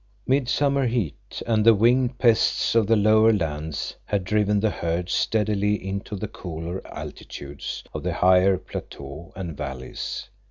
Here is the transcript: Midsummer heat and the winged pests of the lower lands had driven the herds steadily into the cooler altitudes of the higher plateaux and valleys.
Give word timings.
Midsummer 0.25 0.87
heat 0.87 1.43
and 1.45 1.63
the 1.63 1.75
winged 1.75 2.17
pests 2.17 2.73
of 2.73 2.87
the 2.87 2.95
lower 2.95 3.31
lands 3.31 3.95
had 4.05 4.23
driven 4.23 4.59
the 4.59 4.71
herds 4.71 5.13
steadily 5.13 5.75
into 5.75 6.15
the 6.15 6.27
cooler 6.27 6.81
altitudes 6.87 7.83
of 7.93 8.01
the 8.01 8.13
higher 8.13 8.57
plateaux 8.57 9.31
and 9.35 9.55
valleys. 9.55 10.27